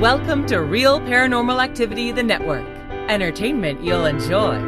[0.00, 2.64] Welcome to Real Paranormal Activity, the network.
[3.10, 4.58] Entertainment you'll enjoy.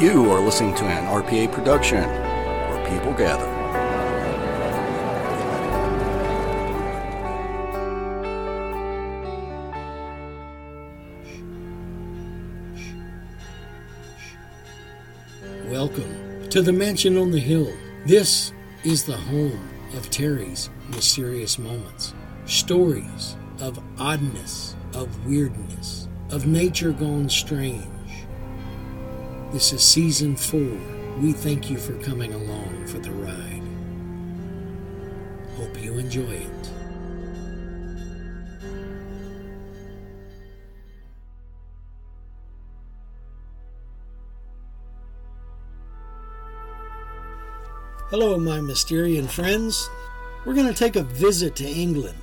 [0.00, 3.46] You are listening to an RPA production where people gather.
[15.70, 17.72] Welcome to the mansion on the hill.
[18.04, 22.14] This is the home of Terry's mysterious moments.
[22.44, 27.86] Stories of oddness, of weirdness, of nature gone strange.
[29.52, 30.78] This is season four.
[31.20, 33.62] We thank you for coming along for the ride.
[35.56, 36.75] Hope you enjoy it.
[48.10, 49.90] Hello, my Mysterian friends.
[50.44, 52.20] We're going to take a visit to England,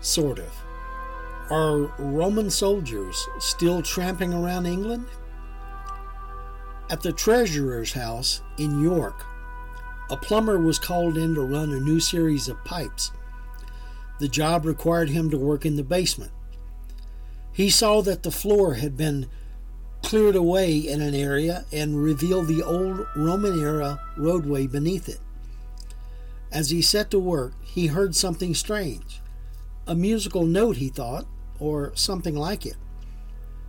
[0.00, 0.52] sort of.
[1.50, 5.06] Are Roman soldiers still tramping around England?
[6.88, 9.24] At the treasurer's house in York,
[10.08, 13.10] a plumber was called in to run a new series of pipes.
[14.20, 16.30] The job required him to work in the basement.
[17.50, 19.26] He saw that the floor had been
[20.00, 25.18] cleared away in an area and revealed the old Roman era roadway beneath it.
[26.54, 29.20] As he set to work, he heard something strange.
[29.88, 31.26] A musical note, he thought,
[31.58, 32.76] or something like it.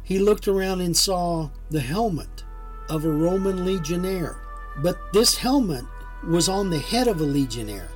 [0.04, 2.44] He looked around and saw the helmet
[2.88, 4.38] of a Roman legionnaire.
[4.84, 5.84] But this helmet
[6.28, 7.90] was on the head of a legionnaire,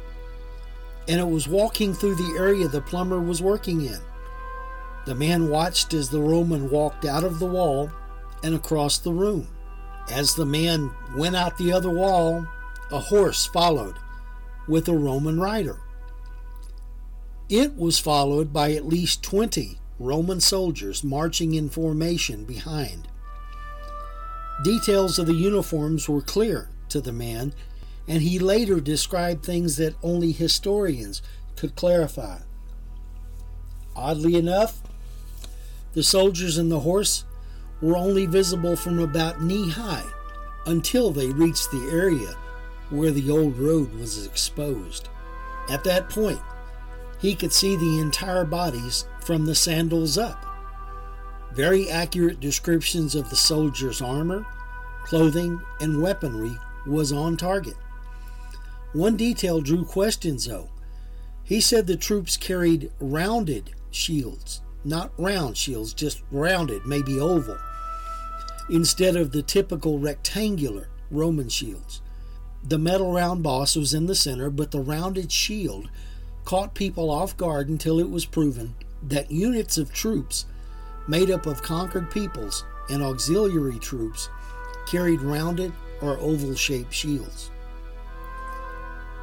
[1.07, 3.99] and it was walking through the area the plumber was working in.
[5.05, 7.91] The man watched as the Roman walked out of the wall
[8.43, 9.47] and across the room.
[10.09, 12.47] As the man went out the other wall,
[12.91, 13.95] a horse followed
[14.69, 15.79] with a Roman rider.
[17.49, 23.07] It was followed by at least 20 Roman soldiers marching in formation behind.
[24.63, 27.53] Details of the uniforms were clear to the man,
[28.07, 31.21] and he later described things that only historians
[31.55, 32.39] could clarify.
[33.95, 34.81] Oddly enough,
[35.93, 37.25] the soldiers and the horse
[37.81, 40.05] were only visible from about knee high
[40.65, 42.35] until they reached the area
[42.89, 45.09] where the old road was exposed.
[45.69, 46.41] At that point,
[47.19, 50.45] he could see the entire bodies from the sandals up.
[51.53, 54.45] Very accurate descriptions of the soldiers' armor,
[55.03, 56.55] clothing, and weaponry
[56.87, 57.75] was on target.
[58.93, 60.69] One detail drew questions, though.
[61.43, 67.57] He said the troops carried rounded shields, not round shields, just rounded, maybe oval,
[68.69, 72.01] instead of the typical rectangular Roman shields.
[72.63, 75.89] The metal round boss was in the center, but the rounded shield
[76.45, 80.45] caught people off guard until it was proven that units of troops
[81.07, 84.29] made up of conquered peoples and auxiliary troops
[84.87, 85.71] carried rounded
[86.01, 87.51] or oval shaped shields.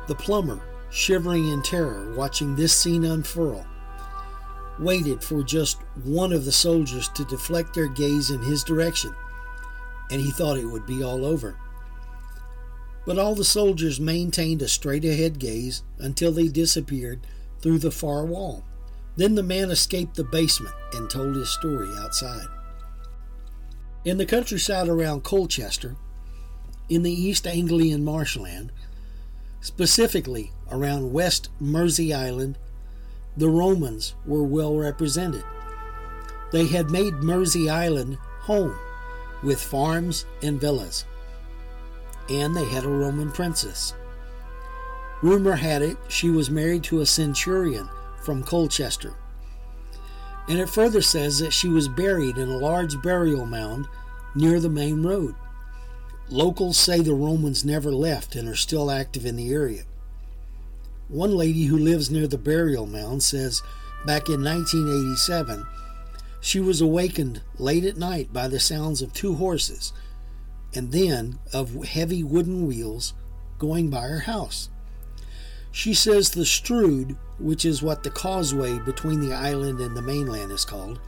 [0.06, 0.60] The plumber,
[0.90, 3.66] shivering in terror, watching this scene unfurl,
[4.78, 9.14] waited for just one of the soldiers to deflect their gaze in his direction,
[10.10, 11.56] and he thought it would be all over.
[13.06, 17.20] But all the soldiers maintained a straight ahead gaze until they disappeared
[17.60, 18.64] through the far wall.
[19.14, 22.48] Then the man escaped the basement and told his story outside.
[24.04, 25.96] In the countryside around Colchester,
[26.88, 28.72] in the East Anglian marshland,
[29.60, 32.58] specifically around West Mersea Island,
[33.36, 35.44] the Romans were well represented.
[36.52, 38.76] They had made Mersea Island home
[39.42, 41.04] with farms and villas
[42.30, 43.94] and they had a Roman princess.
[45.22, 47.88] Rumor had it she was married to a centurion
[48.22, 49.14] from Colchester.
[50.48, 53.86] And it further says that she was buried in a large burial mound
[54.34, 55.34] near the main road.
[56.28, 59.84] Locals say the Romans never left and are still active in the area.
[61.08, 63.62] One lady who lives near the burial mound says
[64.04, 65.66] back in 1987
[66.40, 69.92] she was awakened late at night by the sounds of two horses
[70.76, 73.14] and then of heavy wooden wheels
[73.58, 74.68] going by her house.
[75.72, 80.52] She says the Strood, which is what the causeway between the island and the mainland
[80.52, 81.00] is called,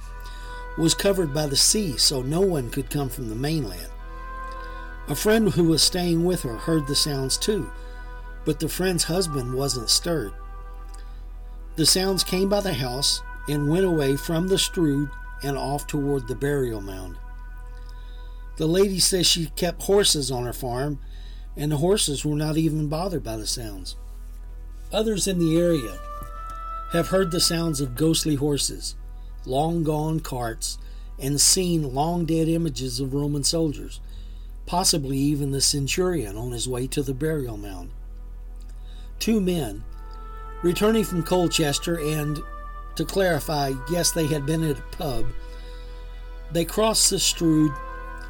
[0.78, 3.90] was covered by the sea so no one could come from the mainland.
[5.08, 7.70] A friend who was staying with her heard the sounds too,
[8.44, 10.32] but the friend's husband wasn't stirred.
[11.76, 15.10] The sounds came by the house and went away from the Strood
[15.42, 17.16] and off toward the burial mound.
[18.58, 20.98] The lady says she kept horses on her farm,
[21.56, 23.94] and the horses were not even bothered by the sounds.
[24.92, 25.96] Others in the area
[26.92, 28.96] have heard the sounds of ghostly horses,
[29.46, 30.76] long gone carts,
[31.20, 34.00] and seen long dead images of Roman soldiers,
[34.66, 37.90] possibly even the centurion on his way to the burial mound.
[39.20, 39.84] Two men,
[40.64, 42.40] returning from Colchester, and
[42.96, 45.26] to clarify, yes, they had been at a pub,
[46.50, 47.70] they crossed the Strood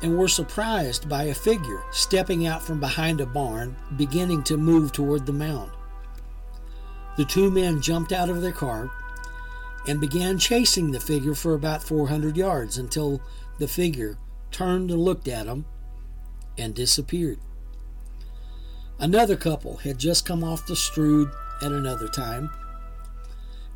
[0.02, 4.92] and were surprised by a figure stepping out from behind a barn, beginning to move
[4.92, 5.72] toward the mound.
[7.16, 8.90] The two men jumped out of their car
[9.88, 13.20] and began chasing the figure for about 400 yards until
[13.58, 14.18] the figure
[14.50, 15.64] turned and looked at them
[16.56, 17.38] and disappeared.
[19.00, 21.30] Another couple had just come off the Strood
[21.62, 22.50] at another time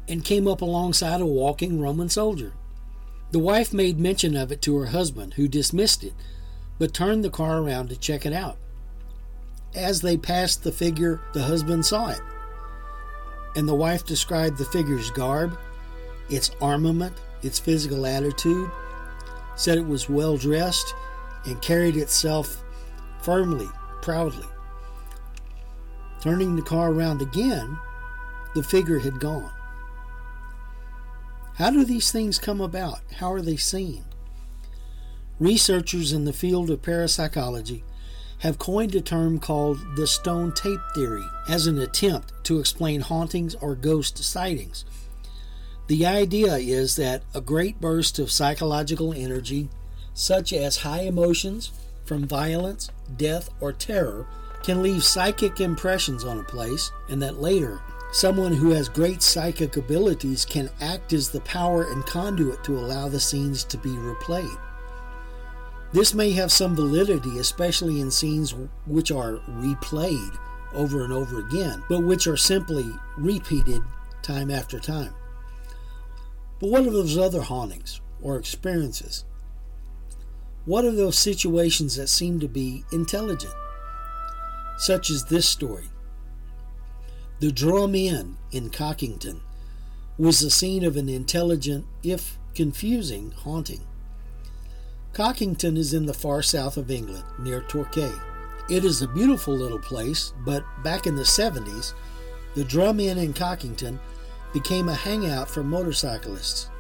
[0.09, 2.53] and came up alongside a walking Roman soldier.
[3.33, 6.15] The wife made mention of it to her husband, who dismissed it,
[6.79, 8.59] but turned the car around to check it out.
[9.75, 12.21] As they passed the figure, the husband saw it
[13.55, 15.59] and the wife described the figure's garb,
[16.31, 18.71] its armament, its physical attitude,
[19.57, 20.95] said it was well dressed
[21.45, 22.63] and carried itself
[23.21, 23.69] firmly,
[24.01, 24.47] proudly.
[26.21, 27.77] Turning the car around again,
[28.55, 29.51] the figure had gone.
[31.57, 33.01] How do these things come about?
[33.17, 34.05] How are they seen?
[35.39, 37.85] Researchers in the field of parapsychology
[38.39, 43.55] have coined a term called the stone tape theory as an attempt to explain hauntings
[43.57, 44.85] or ghost sightings.
[45.89, 49.69] The idea is that a great burst of psychological energy,
[50.15, 51.71] such as high emotions
[52.05, 54.27] from violence, death, or terror,
[54.63, 57.81] can leave psychic impressions on a place, and that later,
[58.13, 63.09] someone who has great psychic abilities can act as the power and conduit to allow
[63.09, 64.61] the scenes to be replayed.
[65.93, 68.55] This may have some validity, especially in scenes
[68.87, 70.39] which are replayed
[70.75, 73.83] over and over again, but which are simply repeated
[74.23, 75.15] time after time.
[76.61, 79.25] But what of those other hauntings or experiences?
[80.65, 83.55] What are those situations that seem to be intelligent?
[84.79, 85.92] Such as this story.
[87.43, 89.41] The Drum Inn in Cockington
[90.17, 93.81] was the scene of an intelligent, if confusing, haunting.
[95.13, 98.13] Cockington is in the far south of England, near Torquay.
[98.71, 101.95] It is a beautiful little place, but back in the 70s,
[102.55, 103.99] the Drum Inn in Cockington
[104.53, 106.71] became a hangout for motorcyclists.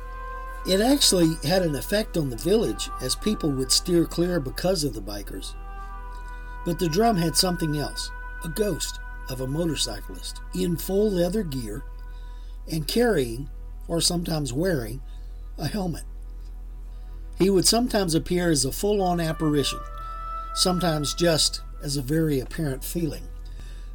[0.64, 4.94] It actually had an effect on the village as people would steer clear because of
[4.94, 5.54] the bikers.
[6.64, 8.12] But the drum had something else
[8.44, 9.00] a ghost
[9.32, 11.82] of a motorcyclist in full leather gear
[12.70, 13.48] and carrying,
[13.88, 15.00] or sometimes wearing,
[15.58, 16.04] a helmet.
[17.38, 19.80] He would sometimes appear as a full on apparition,
[20.54, 23.24] sometimes just as a very apparent feeling.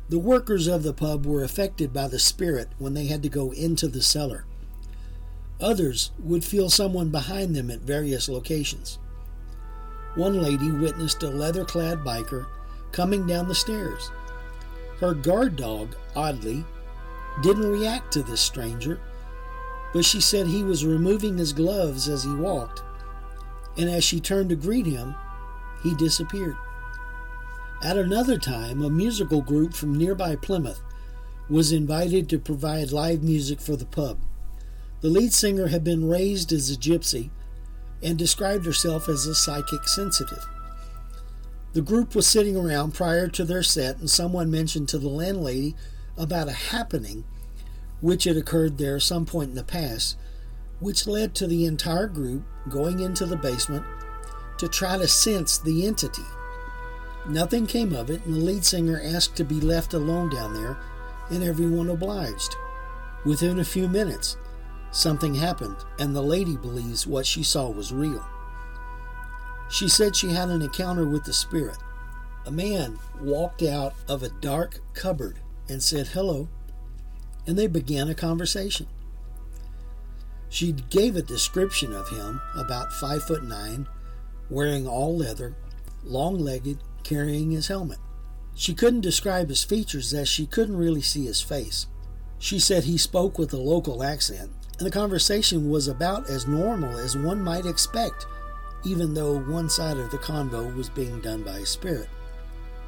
[0.10, 3.52] The workers of the pub were affected by the spirit when they had to go
[3.52, 4.46] into the cellar.
[5.60, 9.00] Others would feel someone behind them at various locations.
[10.16, 12.48] One lady witnessed a leather clad biker
[12.92, 14.12] coming down the stairs.
[15.00, 16.66] Her guard dog, oddly,
[17.42, 19.00] didn't react to this stranger,
[19.94, 22.82] but she said he was removing his gloves as he walked
[23.78, 25.16] and as she turned to greet him,
[25.84, 26.58] he disappeared.
[27.84, 30.82] At another time, a musical group from nearby Plymouth
[31.48, 34.20] was invited to provide live music for the pub.
[35.02, 37.30] The lead singer had been raised as a gypsy
[38.02, 40.46] and described herself as a psychic sensitive.
[41.74, 45.76] The group was sitting around prior to their set, and someone mentioned to the landlady
[46.18, 47.24] about a happening
[48.02, 50.18] which had occurred there some point in the past
[50.80, 53.84] which led to the entire group going into the basement
[54.58, 56.26] to try to sense the entity.
[57.28, 60.78] Nothing came of it, and the lead singer asked to be left alone down there,
[61.30, 62.56] and everyone obliged.
[63.26, 64.38] Within a few minutes,
[64.92, 68.26] something happened, and the lady believes what she saw was real.
[69.70, 71.78] She said she had an encounter with the spirit.
[72.46, 76.48] A man walked out of a dark cupboard and said hello,
[77.46, 78.88] and they began a conversation.
[80.50, 83.88] She gave a description of him, about five foot nine,
[84.50, 85.56] wearing all leather,
[86.04, 88.00] long legged, carrying his helmet.
[88.56, 91.88] She couldn't describe his features as she couldn't really see his face.
[92.40, 96.98] She said he spoke with a local accent, and the conversation was about as normal
[96.98, 98.26] as one might expect,
[98.84, 102.10] even though one side of the convo was being done by a spirit.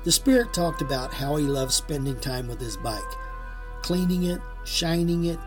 [0.04, 3.02] The spirit talked about how he loved spending time with his bike,
[3.82, 5.40] cleaning it, shining it,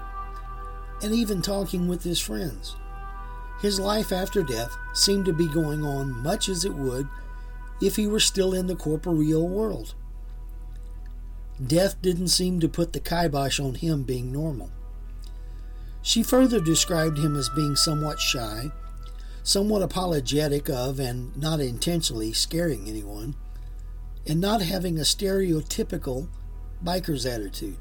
[1.03, 2.77] and even talking with his friends.
[3.61, 7.09] His life after death seemed to be going on much as it would
[7.81, 9.95] if he were still in the corporeal world.
[11.65, 14.71] death didn't seem to put the kibosh on him being normal.
[16.03, 18.73] She further described him as being somewhat shy,
[19.43, 23.35] somewhat apologetic of and not intentionally scaring anyone,
[24.27, 26.29] and not having a stereotypical
[26.83, 27.77] biker's attitude.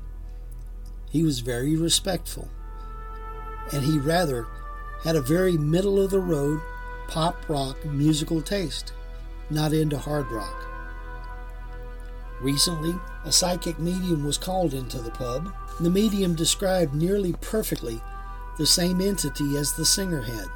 [1.10, 2.48] He was very respectful,
[3.72, 4.48] and he rather
[5.04, 6.62] had a very middle of the road
[7.08, 8.94] pop rock musical taste,
[9.50, 10.66] not into hard rock.
[12.40, 15.54] Recently, a psychic medium was called into the pub.
[15.80, 18.02] The medium described nearly perfectly
[18.58, 20.48] the same entity as the singer had,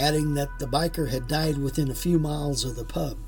[0.00, 3.18] adding that the biker had died within a few miles of the pub.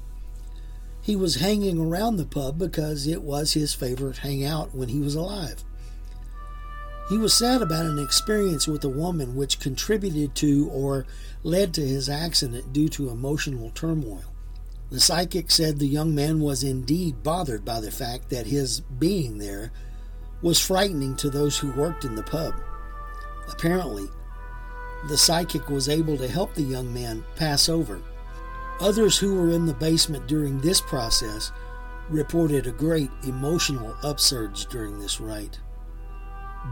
[1.03, 5.15] He was hanging around the pub because it was his favorite hangout when he was
[5.15, 5.65] alive.
[7.09, 11.07] He was sad about an experience with a woman which contributed to or
[11.43, 14.23] led to his accident due to emotional turmoil.
[14.91, 19.39] The psychic said the young man was indeed bothered by the fact that his being
[19.39, 19.73] there
[20.43, 22.55] was frightening to those who worked in the pub.
[23.49, 24.09] Apparently,
[25.09, 28.03] the psychic was able to help the young man pass over.
[28.81, 31.53] Others who were in the basement during this process
[32.09, 35.61] reported a great emotional upsurge during this rite.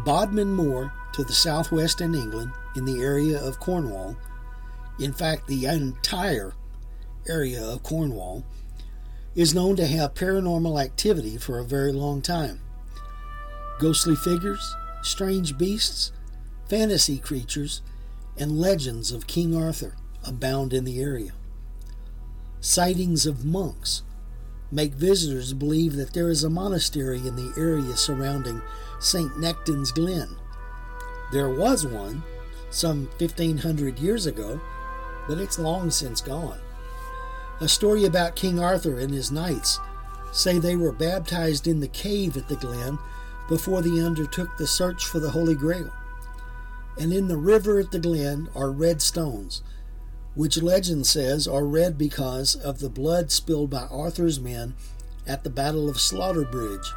[0.05, 4.17] Bodmin Moor, to the southwest in England, in the area of Cornwall,
[5.01, 6.53] in fact, the entire
[7.29, 8.45] area of Cornwall,
[9.35, 12.61] is known to have paranormal activity for a very long time.
[13.79, 16.13] Ghostly figures, strange beasts,
[16.69, 17.83] fantasy creatures,
[18.39, 21.33] and legends of King Arthur abound in the area.
[22.61, 24.03] Sightings of monks
[24.71, 28.61] make visitors believe that there is a monastery in the area surrounding
[29.01, 29.33] St.
[29.39, 30.37] Nectan's Glen.
[31.33, 32.23] There was one
[32.71, 34.61] some 1500 years ago,
[35.27, 36.61] but it's long since gone.
[37.61, 39.81] A story about King Arthur and his knights
[40.33, 42.99] say they were baptized in the cave at the glen
[43.49, 45.93] before they undertook the search for the Holy Grail
[46.99, 49.63] and in the river at the glen are red stones,
[50.35, 54.75] which legend says are red because of the blood spilled by Arthur's men
[55.27, 56.93] at the Battle of Slaughter-Bridge.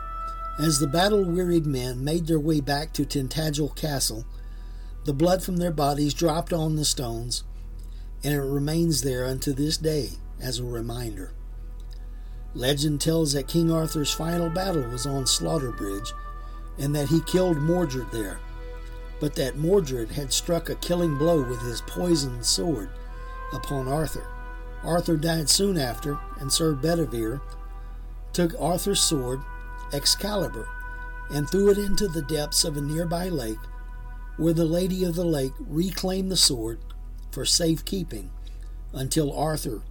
[0.60, 4.26] As the battle wearied men made their way back to Tintagel Castle,
[5.06, 7.44] the blood from their bodies dropped on the stones,
[8.24, 11.34] and it remains there unto this day as a reminder.
[12.54, 16.14] Legend tells that King Arthur's final battle was on Slaughter Bridge,
[16.78, 18.40] and that he killed Mordred there
[19.22, 22.90] but that Mordred had struck a killing blow with his poisoned sword
[23.54, 24.28] upon Arthur.
[24.84, 27.40] Arthur died soon after, and Sir Bedivere
[28.34, 29.40] took Arthur's sword,
[29.94, 30.68] Excalibur,
[31.30, 33.60] and threw it into the depths of a nearby lake,
[34.38, 36.80] where the Lady of the Lake reclaimed the sword
[37.32, 38.32] for safekeeping
[38.92, 39.84] until Arthur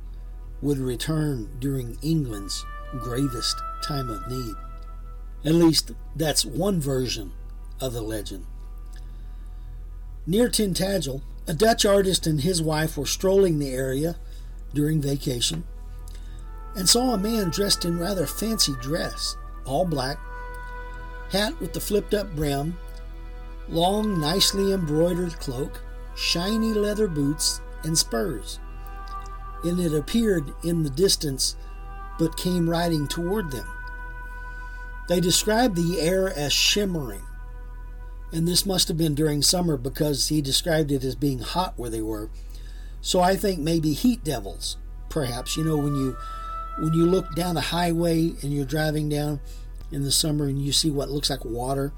[0.61, 2.65] would return during England's
[2.99, 4.55] gravest time of need.
[5.45, 7.33] At least that's one version
[7.81, 8.45] of the legend.
[10.27, 14.17] Near Tintagel, a Dutch artist and his wife were strolling the area
[14.75, 15.65] during vacation
[16.77, 20.19] and saw a man dressed in rather fancy dress, all black,
[21.31, 22.77] hat with the flipped up brim,
[23.69, 25.81] long, nicely embroidered cloak,
[26.15, 28.61] shiny leather boots, and spurs.
[29.65, 31.57] And it appeared in the distance
[32.19, 33.67] but came riding toward them.
[35.09, 37.23] They described the air as shimmering
[38.33, 41.91] and this must have been during summer because he described it as being hot where
[41.91, 42.31] they were.
[43.01, 44.77] So I think maybe heat devils,
[45.09, 45.57] perhaps.
[45.57, 46.17] You know, when you
[46.79, 49.41] when you look down a highway and you're driving down
[49.91, 51.93] in the summer and you see what looks like water,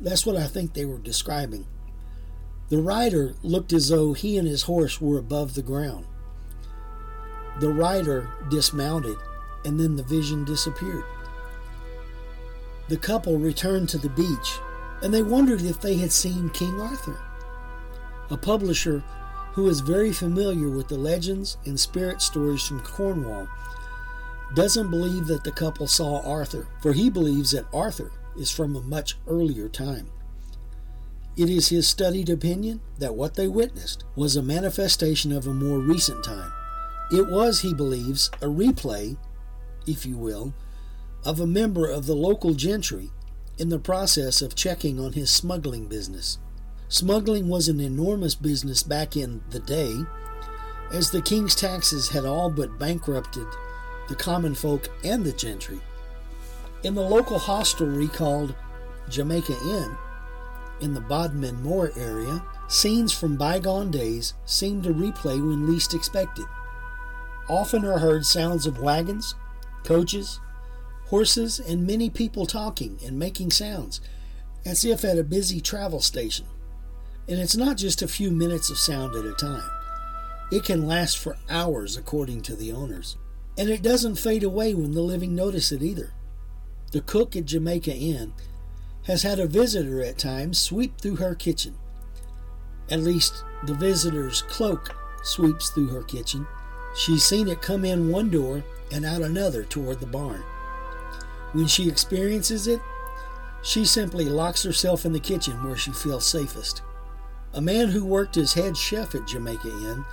[0.00, 1.66] that's what I think they were describing.
[2.68, 6.06] The rider looked as though he and his horse were above the ground.
[7.60, 9.18] The rider dismounted,
[9.64, 11.04] and then the vision disappeared.
[12.88, 14.58] The couple returned to the beach
[15.02, 17.18] and they wondered if they had seen King Arthur.
[18.30, 19.02] A publisher
[19.52, 23.48] who is very familiar with the legends and spirit stories from Cornwall
[24.54, 28.82] doesn't believe that the couple saw Arthur, for he believes that Arthur is from a
[28.82, 30.10] much earlier time.
[31.36, 35.78] It is his studied opinion that what they witnessed was a manifestation of a more
[35.78, 36.52] recent time.
[37.10, 39.16] It was, he believes, a replay,
[39.86, 40.54] if you will,
[41.24, 43.10] of a member of the local gentry
[43.58, 46.38] in the process of checking on his smuggling business.
[46.88, 49.94] Smuggling was an enormous business back in the day,
[50.92, 53.46] as the king's taxes had all but bankrupted
[54.08, 55.80] the common folk and the gentry.
[56.82, 58.54] In the local hostelry called
[59.08, 59.96] Jamaica Inn,
[60.80, 66.44] in the Bodmin Moor area, scenes from bygone days seem to replay when least expected.
[67.48, 69.34] Often are heard sounds of wagons,
[69.84, 70.40] coaches,
[71.12, 74.00] horses, and many people talking and making sounds,
[74.64, 76.46] as if at a busy travel station.
[77.28, 79.68] And it's not just a few minutes of sound at a time.
[80.50, 83.18] It can last for hours, according to the owners.
[83.58, 86.14] And it doesn't fade away when the living notice it either.
[86.92, 88.32] The cook at Jamaica Inn
[89.04, 91.74] has had a visitor at times sweep through her kitchen.
[92.90, 96.46] At least the visitor's cloak sweeps through her kitchen.
[96.96, 100.42] She's seen it come in one door and out another toward the barn.
[101.52, 102.80] When she experiences it,
[103.62, 106.82] she simply locks herself in the kitchen where she feels safest.
[107.54, 110.04] A man who worked as head chef at Jamaica Inn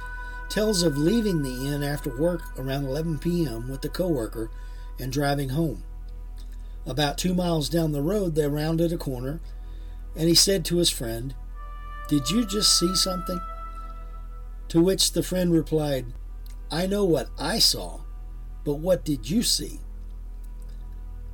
[0.49, 3.69] tells of leaving the inn after work around 11 p.m.
[3.69, 4.49] with a coworker
[4.99, 5.83] and driving home.
[6.85, 9.39] About two miles down the road, they rounded a corner,
[10.15, 11.35] and he said to his friend,
[12.09, 13.39] Did you just see something?
[14.69, 16.07] To which the friend replied,
[16.71, 18.01] I know what I saw,
[18.63, 19.79] but what did you see?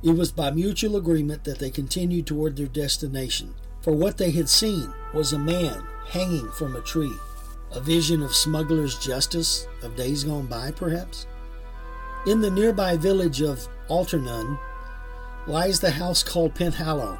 [0.02, 4.48] It was by mutual agreement that they continued toward their destination, for what they had
[4.48, 7.14] seen was a man hanging from a tree.
[7.72, 11.26] A vision of smuggler's justice of days gone by, perhaps?
[12.26, 14.58] In the nearby village of Altarnun
[15.46, 17.18] lies the house called Penhallow.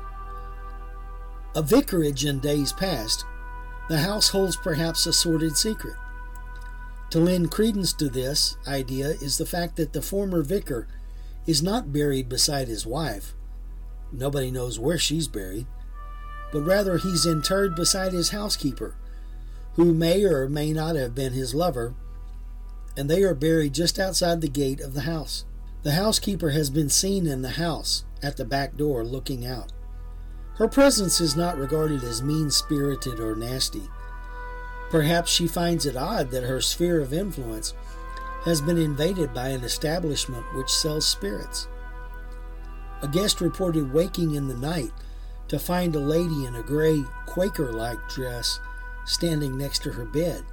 [1.54, 3.24] A vicarage in days past,
[3.88, 5.96] the house holds perhaps a sordid secret.
[7.10, 10.88] To lend credence to this idea is the fact that the former vicar
[11.46, 13.34] is not buried beside his wife.
[14.12, 15.66] Nobody knows where she's buried,
[16.52, 18.96] but rather he's interred beside his housekeeper,
[19.74, 21.94] who may or may not have been his lover,
[22.96, 25.44] and they are buried just outside the gate of the house.
[25.82, 29.72] The housekeeper has been seen in the house at the back door looking out.
[30.54, 33.82] Her presence is not regarded as mean spirited or nasty.
[34.90, 37.74] Perhaps she finds it odd that her sphere of influence
[38.46, 41.66] has been invaded by an establishment which sells spirits.
[43.02, 44.92] A guest reported waking in the night
[45.48, 48.60] to find a lady in a gray Quaker like dress
[49.04, 50.44] standing next to her bed.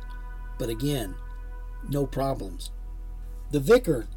[0.58, 1.14] But again,
[1.88, 2.72] no problems.
[3.52, 4.08] The vicar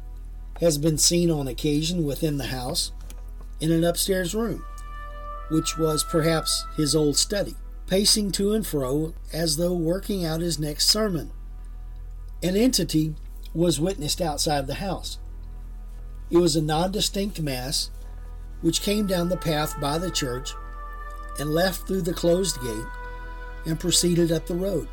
[0.59, 2.91] has been seen on occasion within the house
[3.59, 4.65] in an upstairs room,
[5.51, 10.57] which was perhaps his old study, pacing to and fro as though working out his
[10.57, 11.31] next sermon.
[12.41, 13.15] An entity
[13.57, 15.17] was witnessed outside the house.
[16.29, 17.89] It was a non distinct mass
[18.61, 20.53] which came down the path by the church
[21.39, 22.85] and left through the closed gate
[23.65, 24.87] and proceeded up the road.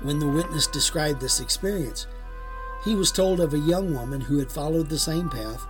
[0.00, 2.06] When the witness described this experience,
[2.82, 5.66] he was told of a young woman who had followed the same path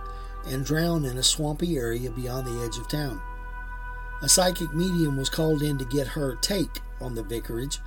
[0.47, 3.21] and drowned in a swampy area beyond the edge of town.
[4.21, 7.79] A psychic medium was called in to get her take on the vicarage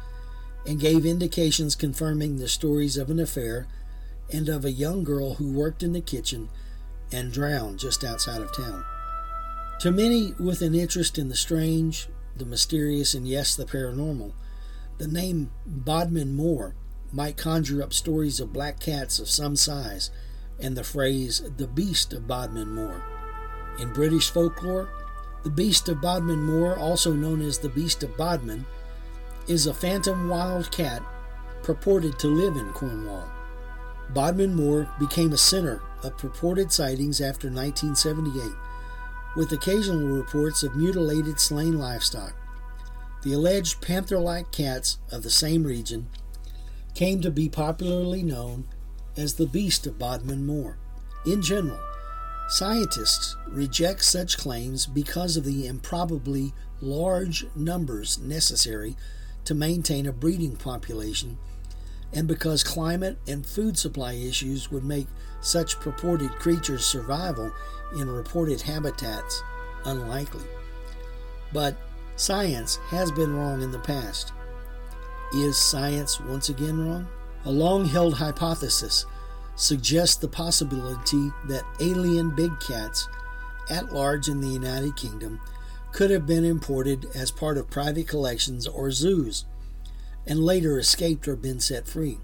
[0.67, 3.67] and gave indications confirming the stories of an affair
[4.33, 6.49] and of a young girl who worked in the kitchen
[7.13, 8.85] and drowned just outside of town.
[9.81, 14.33] To many with an interest in the strange, the mysterious, and yes, the paranormal,
[14.99, 16.75] the name Bodmin Moor
[17.13, 20.11] might conjure up stories of black cats of some size
[20.61, 23.03] and the phrase the beast of Bodmin Moor.
[23.79, 24.89] In British folklore,
[25.45, 28.67] the beast of Bodmin Moor, also known as the beast of Bodmin,
[29.47, 31.03] is a phantom wild cat
[31.63, 33.31] purported to live in Cornwall.
[34.11, 38.53] Bodmin Moor became a center of purported sightings after 1978
[39.37, 42.35] with occasional reports of mutilated slain livestock.
[43.23, 46.09] The alleged panther like cats of the same region
[46.95, 48.67] came to be popularly known
[49.17, 50.79] as the beast of Bodmin Moor.
[51.27, 51.81] In general,
[52.49, 58.97] scientists reject such claims because of the improbably large numbers necessary
[59.45, 61.37] to maintain a breeding population
[62.13, 65.07] and because climate and food supply issues would make
[65.41, 67.53] such purported creatures' survival
[67.97, 69.43] in reported habitats
[69.85, 70.45] unlikely.
[71.53, 71.77] But
[72.17, 74.33] science has been wrong in the past.
[75.35, 77.07] Is science once again wrong?
[77.45, 79.05] A long held hypothesis
[79.57, 83.09] suggests the possibility that alien big cats
[83.71, 85.41] at large in the United Kingdom
[85.93, 89.45] could have been imported as part of private collections or zoos
[90.29, 92.19] and later escaped or been set free.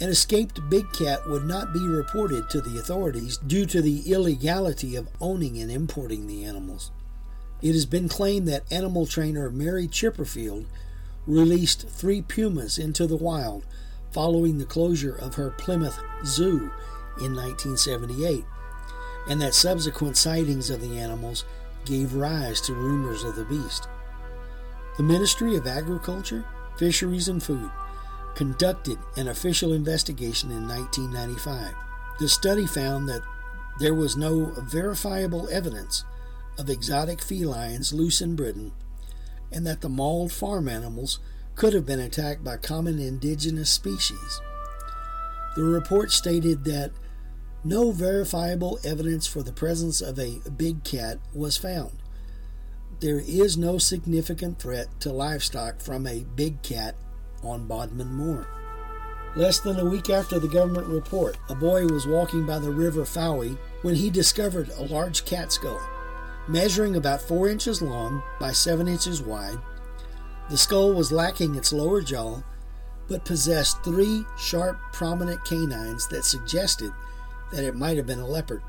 [0.00, 4.96] An escaped big cat would not be reported to the authorities due to the illegality
[4.96, 6.90] of owning and importing the animals.
[7.60, 10.64] It has been claimed that animal trainer Mary Chipperfield
[11.26, 13.66] released three pumas into the wild
[14.10, 16.70] following the closure of her Plymouth Zoo
[17.18, 18.42] in 1978,
[19.28, 21.44] and that subsequent sightings of the animals
[21.84, 23.86] gave rise to rumors of the beast.
[24.96, 26.44] The Ministry of Agriculture,
[26.78, 27.70] Fisheries, and Food
[28.34, 31.74] conducted an official investigation in 1995.
[32.18, 33.22] The study found that
[33.80, 36.04] there was no verifiable evidence
[36.58, 38.72] of exotic felines loose in Britain,
[39.50, 41.18] and that the mauled farm animals
[41.54, 44.40] could have been attacked by common indigenous species.
[45.56, 46.92] The report stated that
[47.64, 51.99] no verifiable evidence for the presence of a big cat was found.
[53.00, 56.96] There is no significant threat to livestock from a big cat
[57.42, 58.46] on Bodmin Moor.
[59.34, 63.06] Less than a week after the government report, a boy was walking by the river
[63.06, 65.80] Fowey when he discovered a large cat skull.
[66.46, 69.58] Measuring about 4 inches long by 7 inches wide,
[70.50, 72.42] the skull was lacking its lower jaw
[73.08, 76.92] but possessed three sharp, prominent canines that suggested
[77.50, 78.62] that it might have been a leopard.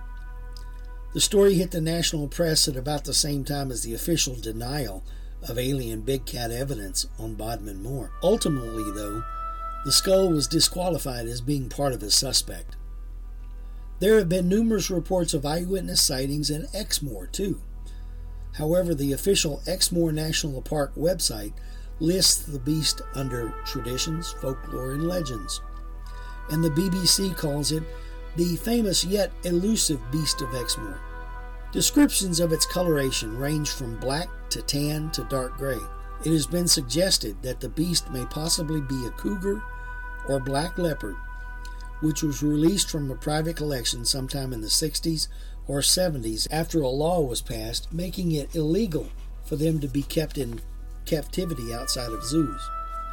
[1.13, 5.03] The story hit the national press at about the same time as the official denial
[5.47, 8.11] of alien big cat evidence on Bodmin Moor.
[8.23, 9.23] Ultimately, though,
[9.83, 12.77] the skull was disqualified as being part of a suspect.
[13.99, 17.61] There have been numerous reports of eyewitness sightings in Exmoor, too.
[18.53, 21.53] However, the official Exmoor National Park website
[21.99, 25.61] lists the beast under traditions, folklore, and legends.
[26.49, 27.83] And the BBC calls it
[28.37, 30.99] the famous yet elusive beast of Exmoor.
[31.71, 35.79] Descriptions of its coloration range from black to tan to dark gray.
[36.25, 39.61] It has been suggested that the beast may possibly be a cougar
[40.27, 41.15] or black leopard,
[42.01, 45.27] which was released from a private collection sometime in the 60s
[45.67, 49.07] or 70s after a law was passed making it illegal
[49.45, 50.61] for them to be kept in
[51.05, 52.61] captivity outside of zoos.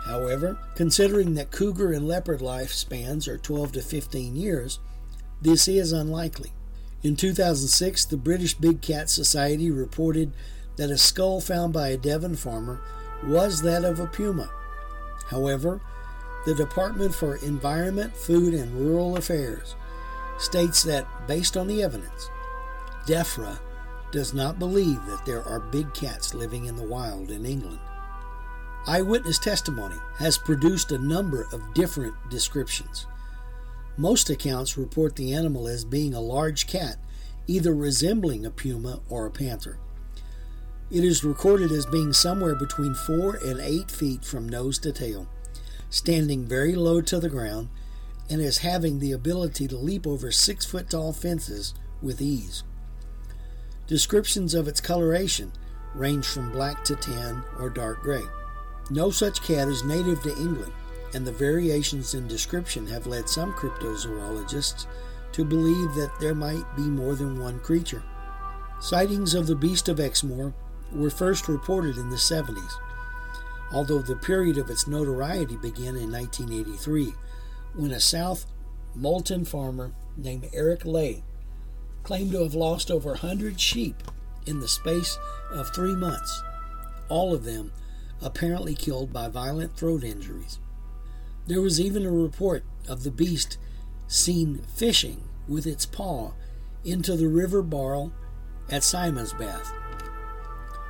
[0.04, 4.78] However, considering that cougar and leopard lifespans are 12 to 15 years,
[5.40, 6.52] this is unlikely.
[7.02, 10.32] In 2006, the British Big Cat Society reported
[10.76, 12.80] that a skull found by a Devon farmer
[13.24, 14.50] was that of a puma.
[15.28, 15.80] However,
[16.46, 19.76] the Department for Environment, Food, and Rural Affairs
[20.38, 22.30] states that, based on the evidence,
[23.06, 23.58] DEFRA
[24.10, 27.80] does not believe that there are big cats living in the wild in England.
[28.86, 33.06] Eyewitness testimony has produced a number of different descriptions.
[33.98, 36.98] Most accounts report the animal as being a large cat,
[37.48, 39.80] either resembling a puma or a panther.
[40.88, 45.26] It is recorded as being somewhere between 4 and 8 feet from nose to tail,
[45.90, 47.70] standing very low to the ground,
[48.30, 52.62] and as having the ability to leap over 6 foot tall fences with ease.
[53.88, 55.52] Descriptions of its coloration
[55.92, 58.22] range from black to tan or dark gray.
[58.90, 60.72] No such cat is native to England,
[61.14, 64.86] and the variations in description have led some cryptozoologists
[65.32, 68.02] to believe that there might be more than one creature.
[68.80, 70.54] Sightings of the beast of Exmoor
[70.92, 72.72] were first reported in the 70s,
[73.72, 77.12] although the period of its notoriety began in 1983
[77.74, 78.46] when a South
[78.96, 81.22] Molton farmer named Eric Ley
[82.02, 83.96] claimed to have lost over 100 sheep
[84.46, 85.18] in the space
[85.50, 86.42] of three months,
[87.08, 87.72] all of them
[88.22, 90.58] apparently killed by violent throat injuries.
[91.48, 93.56] There was even a report of the beast
[94.06, 96.32] seen fishing with its paw
[96.84, 98.12] into the River Barle
[98.70, 99.72] at Simon's-Bath,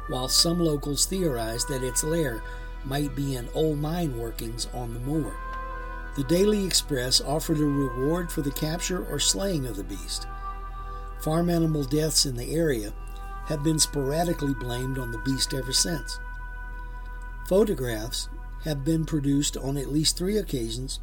[0.09, 2.43] while some locals theorized that its lair
[2.85, 5.33] might be in old mine workings on the moor.
[6.17, 10.27] The Daily Express offered a reward for the capture or slaying of the beast.
[11.21, 12.93] Farm animal deaths in the area
[13.47, 16.19] have been sporadically blamed on the beast ever since.
[17.47, 18.29] Photographs
[18.65, 21.01] have been produced on at least three occasions,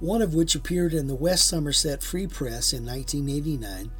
[0.00, 3.90] one of which appeared in the West Somerset Free Press in 1989,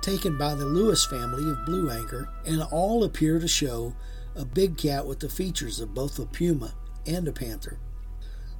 [0.00, 3.94] taken by the Lewis family of Blue Anchor, and all appear to show
[4.36, 6.74] a big cat with the features of both a puma
[7.06, 7.78] and a panther.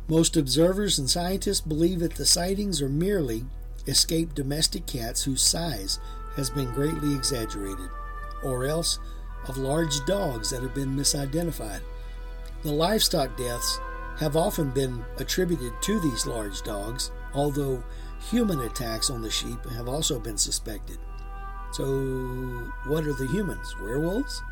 [0.08, 3.44] Most observers and scientists believe that the sightings are merely
[3.86, 5.98] escaped domestic cats whose size
[6.36, 7.88] has been greatly exaggerated,
[8.42, 8.98] or else
[9.46, 11.80] of large dogs that have been misidentified.
[12.62, 13.78] The livestock deaths
[14.18, 17.84] have often been attributed to these large dogs, although
[18.30, 20.98] human attacks on the sheep have also been suspected.
[21.72, 21.84] So,
[22.86, 23.74] what are the humans?
[23.80, 24.42] Werewolves?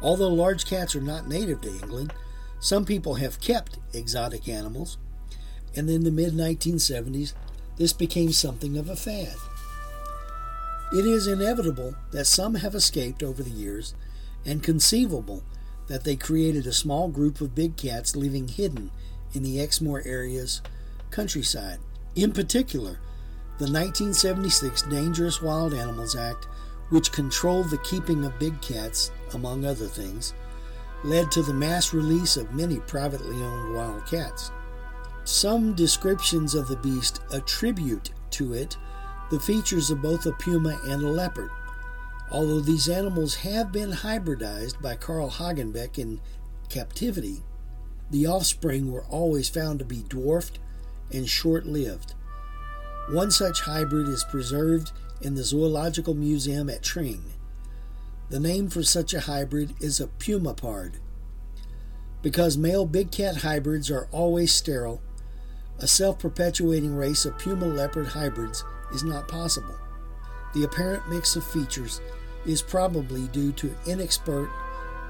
[0.00, 2.14] Although large cats are not native to England,
[2.60, 4.96] some people have kept exotic animals,
[5.76, 7.34] and in the mid 1970s,
[7.76, 9.36] this became something of a fad.
[10.92, 13.94] It is inevitable that some have escaped over the years,
[14.46, 15.42] and conceivable
[15.88, 18.90] that they created a small group of big cats living hidden
[19.32, 20.62] in the Exmoor area's
[21.10, 21.78] countryside.
[22.14, 23.00] In particular,
[23.58, 26.46] the 1976 Dangerous Wild Animals Act,
[26.90, 30.34] which controlled the keeping of big cats, among other things,
[31.04, 34.50] led to the mass release of many privately owned wild cats.
[35.24, 38.76] Some descriptions of the beast attribute to it
[39.30, 41.50] the features of both a puma and a leopard.
[42.30, 46.20] Although these animals have been hybridized by Carl Hagenbeck in
[46.68, 47.42] captivity,
[48.10, 50.58] the offspring were always found to be dwarfed
[51.12, 52.14] and short lived.
[53.10, 57.32] One such hybrid is preserved in the Zoological Museum at Tring.
[58.28, 60.96] The name for such a hybrid is a pumapard.
[62.20, 65.00] Because male big cat hybrids are always sterile,
[65.78, 69.76] a self perpetuating race of puma leopard hybrids is not possible.
[70.54, 72.00] The apparent mix of features
[72.46, 74.50] is probably due to inexpert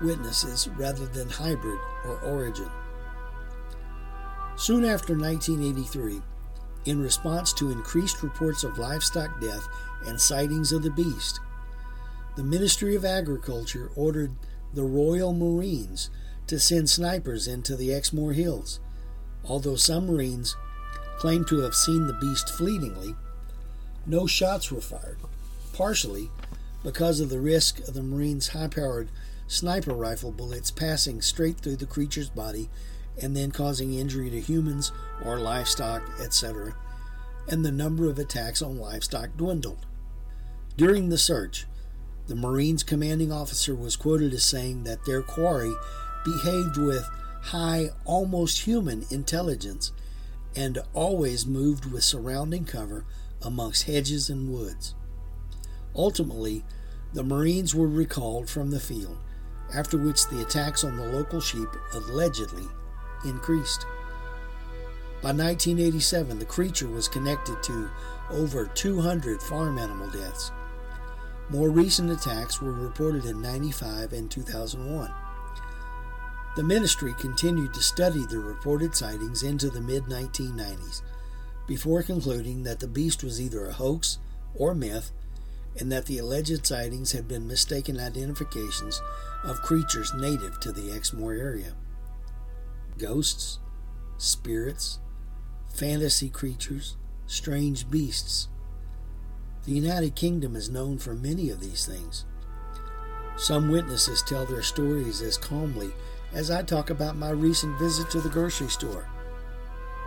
[0.02, 2.70] witnesses rather than hybrid or origin.
[4.56, 6.20] Soon after 1983,
[6.84, 9.66] in response to increased reports of livestock death
[10.06, 11.40] and sightings of the beast,
[12.36, 14.32] the Ministry of Agriculture ordered
[14.74, 16.10] the Royal Marines
[16.46, 18.80] to send snipers into the Exmoor Hills.
[19.44, 20.56] Although some Marines
[21.18, 23.14] claim to have seen the beast fleetingly,
[24.08, 25.18] no shots were fired,
[25.72, 26.30] partially
[26.82, 29.08] because of the risk of the Marines' high powered
[29.46, 32.68] sniper rifle bullets passing straight through the creature's body
[33.20, 34.92] and then causing injury to humans
[35.24, 36.74] or livestock, etc.,
[37.48, 39.86] and the number of attacks on livestock dwindled.
[40.76, 41.66] During the search,
[42.28, 45.74] the Marines' commanding officer was quoted as saying that their quarry
[46.24, 47.08] behaved with
[47.42, 49.92] high, almost human intelligence
[50.54, 53.04] and always moved with surrounding cover
[53.42, 54.94] amongst hedges and woods.
[55.94, 56.64] Ultimately,
[57.12, 59.18] the Marines were recalled from the field,
[59.74, 62.66] after which the attacks on the local sheep allegedly
[63.24, 63.86] increased.
[65.20, 67.90] By 1987, the creature was connected to
[68.30, 70.52] over 200 farm animal deaths.
[71.50, 75.12] More recent attacks were reported in 95 and 2001.
[76.56, 81.02] The ministry continued to study the reported sightings into the mid 1990s
[81.68, 84.18] before concluding that the beast was either a hoax
[84.56, 85.12] or myth
[85.78, 89.00] and that the alleged sightings had been mistaken identifications
[89.44, 91.74] of creatures native to the Exmoor area.
[92.96, 93.60] Ghosts,
[94.16, 94.98] spirits,
[95.72, 98.48] fantasy creatures, strange beasts.
[99.64, 102.24] The United Kingdom is known for many of these things.
[103.36, 105.90] Some witnesses tell their stories as calmly
[106.32, 109.08] as I talk about my recent visit to the grocery store.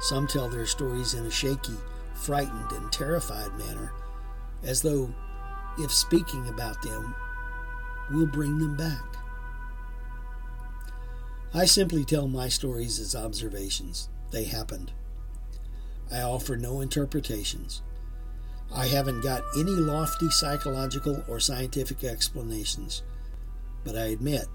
[0.02, 1.78] Some tell their stories in a shaky,
[2.16, 3.94] frightened, and terrified manner,
[4.64, 5.14] as though,
[5.78, 7.16] if speaking about them,
[8.10, 9.04] will bring them back.
[11.54, 14.10] I simply tell my stories as observations.
[14.32, 14.92] They happened.
[16.12, 17.82] I offer no interpretations.
[18.74, 23.04] I haven't got any lofty psychological or scientific explanations,
[23.84, 24.46] but I admit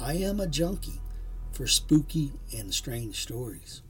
[0.00, 1.00] I am a junkie
[1.52, 3.82] for spooky and strange stories.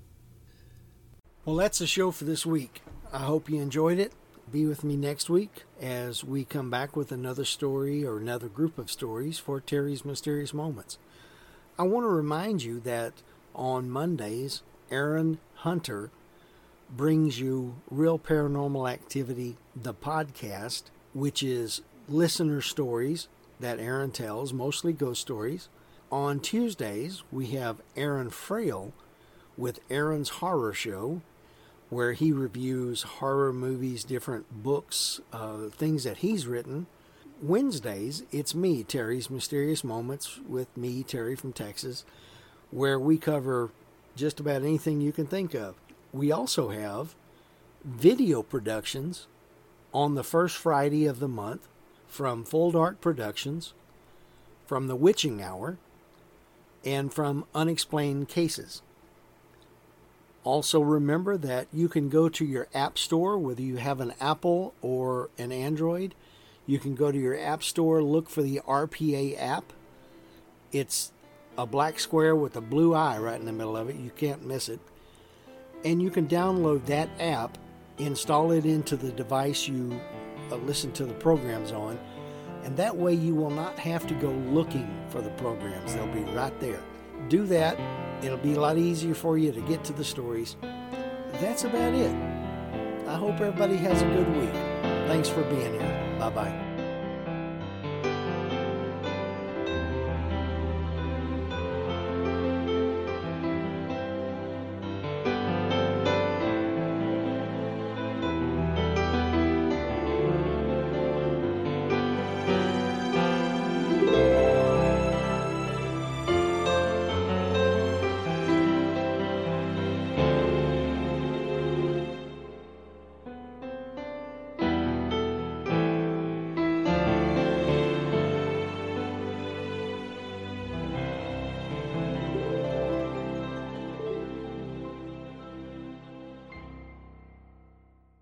[1.44, 2.82] Well, that's the show for this week.
[3.12, 4.12] I hope you enjoyed it.
[4.52, 8.78] Be with me next week as we come back with another story or another group
[8.78, 10.98] of stories for Terry's Mysterious Moments.
[11.76, 13.14] I want to remind you that
[13.56, 16.12] on Mondays, Aaron Hunter
[16.88, 23.26] brings you Real Paranormal Activity, the podcast, which is listener stories
[23.58, 25.68] that Aaron tells, mostly ghost stories.
[26.12, 28.92] On Tuesdays, we have Aaron Frail
[29.56, 31.20] with Aaron's Horror Show,
[31.92, 36.86] where he reviews horror movies, different books, uh, things that he's written.
[37.42, 42.06] Wednesdays, it's me, Terry's Mysterious Moments, with me, Terry from Texas,
[42.70, 43.72] where we cover
[44.16, 45.74] just about anything you can think of.
[46.14, 47.14] We also have
[47.84, 49.26] video productions
[49.92, 51.68] on the first Friday of the month
[52.06, 53.74] from Full Dark Productions,
[54.64, 55.76] from The Witching Hour,
[56.86, 58.80] and from unexplained cases.
[60.44, 64.74] Also, remember that you can go to your App Store, whether you have an Apple
[64.82, 66.14] or an Android.
[66.66, 69.72] You can go to your App Store, look for the RPA app.
[70.72, 71.12] It's
[71.56, 73.96] a black square with a blue eye right in the middle of it.
[73.96, 74.80] You can't miss it.
[75.84, 77.58] And you can download that app,
[77.98, 80.00] install it into the device you
[80.50, 81.98] uh, listen to the programs on,
[82.64, 85.94] and that way you will not have to go looking for the programs.
[85.94, 86.80] They'll be right there.
[87.28, 87.78] Do that.
[88.22, 90.56] It'll be a lot easier for you to get to the stories.
[91.40, 92.14] That's about it.
[93.08, 94.52] I hope everybody has a good week.
[95.08, 96.16] Thanks for being here.
[96.18, 96.61] Bye bye.